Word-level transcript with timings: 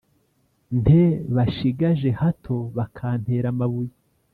nte 0.81 1.03
Bashigaje 1.35 2.09
hato 2.21 2.55
bakantera 2.75 3.47
amabuye 3.53 3.93